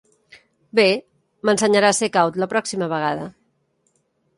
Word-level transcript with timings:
Bé, 0.79 0.85
m'ensenyarà 1.49 1.93
a 1.95 1.99
ser 2.01 2.13
caut 2.19 2.43
la 2.45 2.51
pròxima 2.55 2.93
vegada. 2.99 3.33